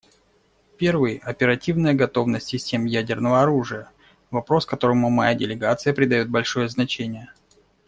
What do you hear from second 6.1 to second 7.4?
большое значение.